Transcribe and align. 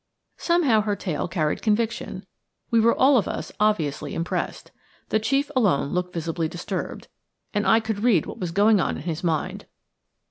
Somehow 0.37 0.81
her 0.81 0.95
tale 0.95 1.27
carried 1.27 1.61
conviction. 1.61 2.25
We 2.71 2.79
were 2.79 2.95
all 2.99 3.17
of 3.17 3.27
us 3.27 3.51
obviously 3.59 4.15
impressed. 4.15 4.71
The 5.09 5.19
chief 5.19 5.51
alone 5.55 5.89
looked 5.89 6.11
visibly 6.15 6.47
disturbed, 6.47 7.07
and 7.53 7.67
I 7.67 7.79
could 7.79 7.99
read 8.03 8.25
what 8.25 8.39
was 8.39 8.49
going 8.49 8.79
on 8.79 8.97
in 8.97 9.03
his 9.03 9.23
mind. 9.23 9.67